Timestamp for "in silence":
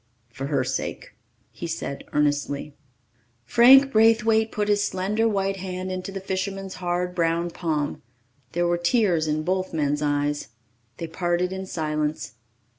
11.53-12.33